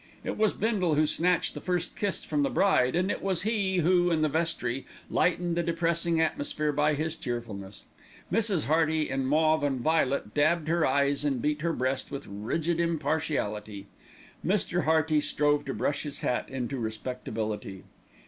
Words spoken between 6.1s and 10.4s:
atmosphere by his cheerfulness. Mrs. Hearty in mauve and violet